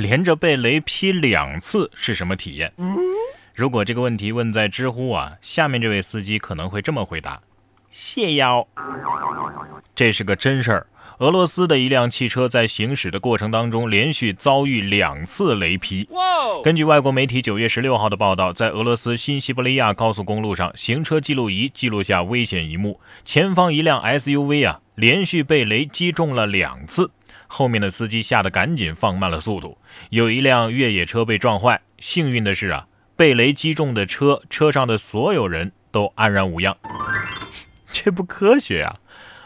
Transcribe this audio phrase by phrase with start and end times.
[0.00, 2.72] 连着被雷劈两次是什么体验？
[3.54, 7.40] 如果这个问题问在知乎啊，下面这位司机可能会这么回答：
[7.90, 8.66] 谢邀。
[9.94, 10.86] 这是个真事儿。
[11.18, 16.08] 俄罗斯的一辆汽车在行驶的过程当中，连续遭遇两次雷劈。
[16.64, 27.10] 根据外国媒体九月十六号的报道，在俄罗斯新西伯利亚高速公路上，行车记录仪记录下危险一幕：前方一辆 SUV 啊，连续被雷击中了两次。
[27.52, 29.76] 后面的司机吓得赶紧放慢了速度。
[30.10, 32.86] 有一辆越野车被撞坏，幸运的是啊，
[33.16, 36.76] 被雷击中的车车上的所有人都安然无恙。
[37.92, 38.96] 这不科学啊！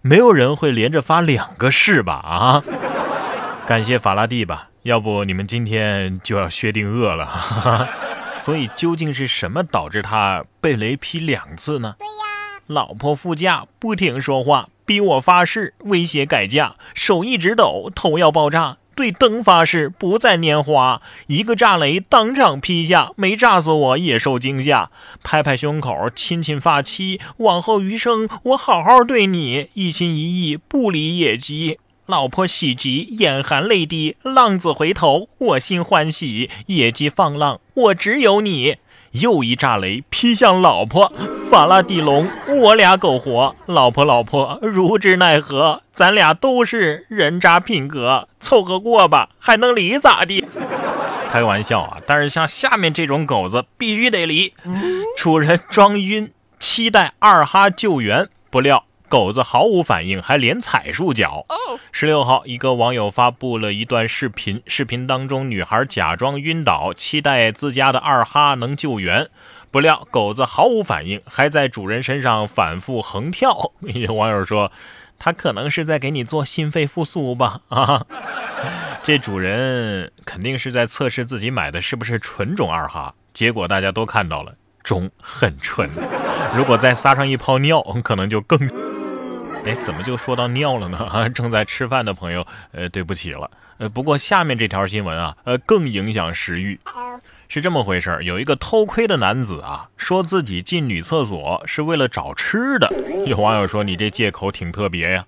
[0.00, 2.14] 没有人会连着发两个誓吧？
[2.14, 2.64] 啊，
[3.68, 7.86] 感谢法拉第吧，要不你们今天就要薛定谔了。
[8.40, 11.96] 所以究竟是什么导致他被雷劈两次呢？
[11.98, 18.78] 对呀，老婆副驾不停说话，逼我发誓，威胁改嫁，手一直抖，头要爆炸。
[18.96, 24.90] 对灯发誓不再拈花，一个炸雷当场劈下，没炸死我也受惊吓。
[25.22, 31.78] 拍拍胸口，亲亲发妻，往后余生我好好对你，一心一意不离野鸡。
[32.06, 36.50] 老婆喜极，眼含泪滴，浪子回头，我心欢喜。
[36.66, 38.78] 野鸡放浪，我只有你。
[39.12, 41.12] 又一炸雷劈向老婆，
[41.50, 42.28] 法拉第龙，
[42.62, 43.56] 我俩苟活。
[43.66, 45.82] 老婆老婆，如之奈何？
[45.92, 50.46] 咱俩都是人渣品格，凑合过吧，还能离咋地？
[51.28, 51.98] 开玩笑啊！
[52.06, 54.52] 但是像下面这种狗子，必须得离。
[55.16, 58.84] 主人装晕，期待二哈救援，不料。
[59.10, 61.44] 狗子毫无反应，还连踩数脚。
[61.90, 69.28] 十六号，一个网友发布了一段视频，视频当中女孩假装晕倒，期待自家的二哈能救援，
[69.72, 73.72] 不料狗子毫无反应，还在主人身上反复横跳。
[73.80, 74.70] 有 网友说，
[75.18, 77.62] 他可能是在给你做心肺复苏吧？
[77.68, 78.06] 啊，
[79.02, 85.90] 这主人肯定是在测试自己买的是不是纯种二哈，结果大家都看到了，种很纯。
[86.54, 88.70] 如果再撒上一泡尿，可能就更。
[89.64, 90.98] 哎，怎么就说到尿了呢？
[91.10, 93.50] 啊，正在吃饭的朋友，呃，对不起了。
[93.78, 96.78] 呃，不过下面这条新闻啊，呃，更影响食欲。
[97.48, 102.92] 是这么回事儿，有一个偷窥的男子啊，说自己进女厕所是为了找吃的。
[103.26, 105.26] 有网友说，你这借口挺特别呀。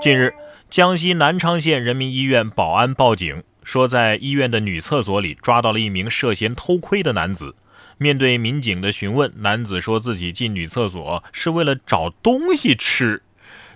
[0.00, 0.34] 近日，
[0.68, 7.54] 江西南昌县人民医院保安报警，说在医院的女厕所里抓到了一名涉嫌偷窥的男子。
[7.98, 13.22] 面对民警的询问，男子说自己进女厕所是为了找东西吃。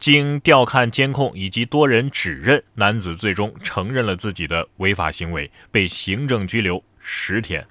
[0.00, 7.64] 经调看监控以及多人指认，男子最终承认了自己的违法行为，被行政拘留十天。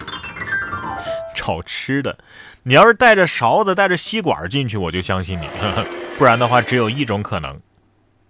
[1.36, 2.20] 找吃的，
[2.62, 5.46] 你要是带着勺子、带着吸管进去，我就相信你；
[6.20, 7.60] 不然的话，只有一种可能，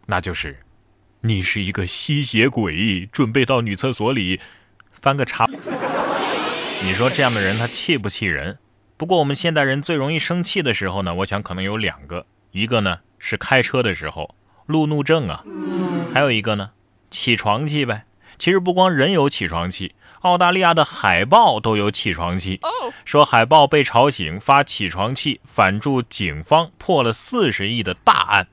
[0.06, 0.60] 那就是
[1.20, 4.40] 你是一个吸血鬼，准备到女厕所里
[4.94, 5.46] 翻个叉。
[6.82, 8.60] 你说这样的人他气不气人？
[8.96, 13.00] 不过我们现代人最容易生气的时候呢，我想可能有两个，一个呢。
[13.20, 14.34] 是开车的时候
[14.66, 15.44] 路怒症啊，
[16.14, 16.72] 还有一个呢，
[17.12, 18.06] 起床气呗。
[18.38, 22.62] 其实不光人有起床气，澳大利亚的海豹都有起床气。
[23.04, 28.48] 说海豹被吵醒发起床气，反助警方破了四十亿的大案。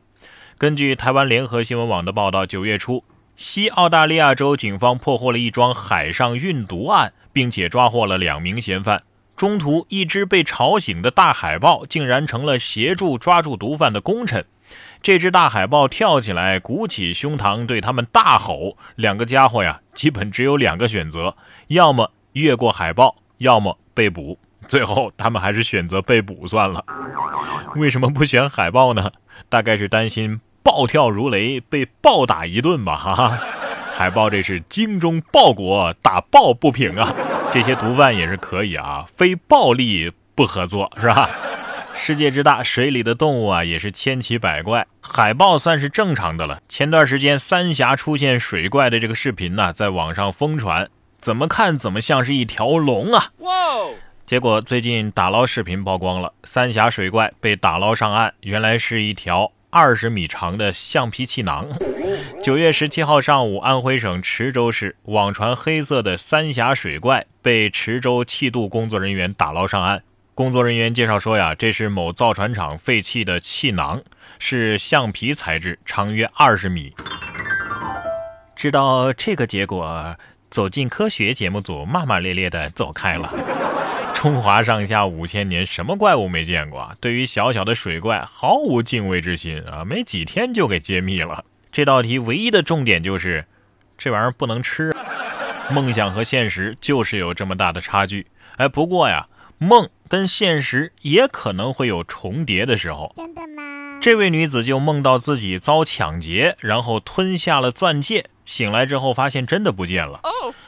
[0.59, 3.05] 根据台湾联合新闻网的报道，九月初，
[3.37, 9.05] 西澳大利亚州警方破获了一桩海上运毒案，并且抓获了两名嫌犯。
[9.37, 14.45] 中途，一只被吵醒的大海豹竟然成了协助抓住毒贩的功臣。
[15.03, 21.37] 这只大海豹跳起来，鼓起胸膛，对他们大吼：“两个家伙呀，基本只有两个选择，
[21.69, 24.39] 要么越过海豹，要么被捕。
[24.67, 26.85] 最后，他们还是选择被捕算了。
[27.77, 29.13] 为什么不选海豹呢？
[29.49, 32.97] 大概是担心暴跳如雷，被暴打一顿吧。
[32.97, 33.39] 哈哈，
[33.97, 37.15] 海豹这是精忠报国，打抱不平啊！
[37.53, 41.31] 这些毒贩也是可以啊，非暴力不合作，是吧？”
[41.99, 44.87] 世界之大，水里的动物啊也是千奇百怪。
[45.01, 46.61] 海豹算是正常的了。
[46.69, 53.33] 前段时间三峡出现水怪的这个视频呢，在网上疯传，怎么看怎么像是一条龙啊！
[53.39, 53.51] 哇！
[54.25, 61.67] 结果最近打捞视频曝光了，三峡水怪被打捞上岸，原来是一条二十米长的橡皮气囊。
[62.43, 70.03] 九月十七号上午，安徽省池州市网传黑色的三峡水怪被池州气度工作人员打捞上岸。
[70.37, 74.03] 工作人员介绍说呀，这是某造船厂废弃的气囊，
[74.39, 76.95] 是橡皮材质，长约二十米。
[78.55, 80.15] 知道这个结果，
[80.51, 83.33] 走进科学节目组骂骂咧咧的走开了。
[84.13, 86.95] 中华上下五千年，什么怪物没见过？
[87.01, 89.87] 对于小小的水怪毫无敬畏之心啊！
[89.87, 91.47] 没几天就给揭秘了。
[91.73, 93.47] 这道题唯一的重点就是，
[93.97, 94.95] 这玩意儿不能吃。
[95.73, 98.27] 梦想和现实就是有这么大的差距。
[98.59, 99.27] 哎，不过呀，
[99.59, 103.13] 梦跟现实也可能会有重叠的时候。
[103.17, 103.99] 真的吗？
[104.01, 108.27] 这位女子就梦到自己遭抢劫，然后吞下了钻戒。
[108.45, 110.21] 醒来之后，发现真的不见了。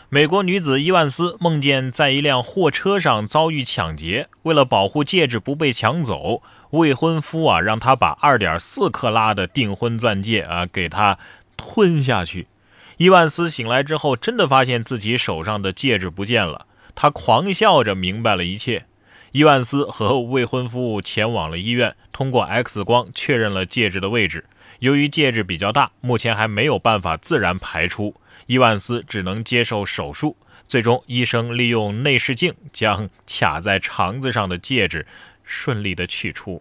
[0.09, 11.19] 美国女子伊万斯梦见在一辆货车上遭遇抢劫，为了保护戒指不被抢走，未婚夫啊让她把二点四克拉的订婚钻戒啊给她
[11.57, 12.49] 吞下去。
[12.97, 16.67] 伊万斯醒来之后，真的发现自己手上的戒指不见了，
[17.01, 18.85] 他狂笑着明白了一切。
[19.31, 24.45] 伊万斯和未婚夫前往了医院，通过 X 光确认了戒指的位置。
[24.81, 28.17] 由于戒指比较大，目前还没有办法自然排出，
[28.47, 30.37] 伊万斯只能接受手术。
[30.67, 35.07] 最终，医生利用内视镜将卡在肠子上的戒指
[35.45, 36.61] 顺利的取出。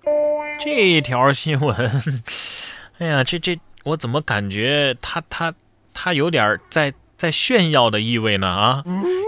[0.63, 2.23] 这条新闻，
[2.99, 5.51] 哎呀，这这，我怎么感觉他他
[5.95, 8.47] 他有点在在炫耀的意味呢？
[8.47, 8.83] 啊，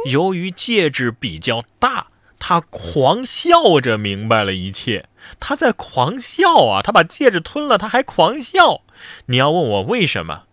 [0.06, 2.08] 由于戒指比较大。
[2.42, 5.10] 他狂笑着明白了一切，
[5.42, 6.82] 他在狂笑啊！
[6.82, 8.82] 他把戒指吞了，他还狂笑。
[9.26, 10.44] 你要问我为什么？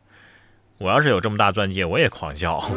[0.79, 2.69] 我要是有这么大钻戒，我也狂笑。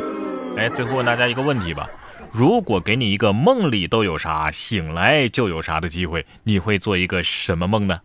[0.55, 1.89] 哎，最后问大家一个问题吧：
[2.31, 8.01] 如果给你一个梦里都有啥，醒来就有啥的机会，你会做一个什么梦呢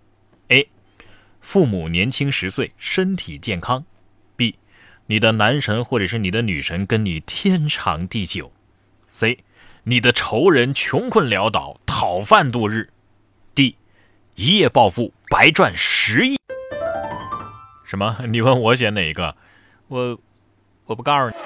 [0.48, 0.68] ？A.
[1.42, 3.84] 父母年轻十岁，身体健康.
[5.06, 8.50] 你的男神或者是你的女神跟你天长地久
[9.10, 9.40] ；C.
[9.82, 12.88] 你的仇人穷困潦倒，讨饭度日
[13.54, 13.74] ；D，
[14.34, 16.38] 一夜暴富，白赚十亿。
[17.84, 18.16] 什么？
[18.26, 19.36] 你问我选哪一个？
[19.88, 20.18] 我，
[20.86, 21.36] 我不告诉你。